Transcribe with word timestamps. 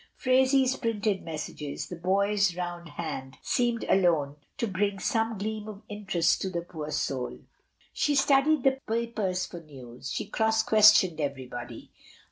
Phraisie's 0.17 0.77
printed 0.77 1.21
messages, 1.21 1.87
the 1.89 1.95
boys' 1.95 2.55
round 2.55 2.89
hand, 2.89 3.37
seemed 3.43 3.83
alone 3.83 4.37
to 4.57 4.65
bring 4.65 4.97
some 4.97 5.37
gleam 5.37 5.67
of 5.67 5.83
interest 5.89 6.41
to 6.41 6.49
the 6.49 6.63
poor 6.63 6.89
soul. 6.89 7.37
She 7.93 8.15
studied 8.15 8.63
the 8.63 8.79
papers 8.87 9.45
for 9.45 9.59
news; 9.61 10.11
she 10.11 10.25
cross 10.25 10.63
questioned 10.63 11.21
everybody. 11.21 11.91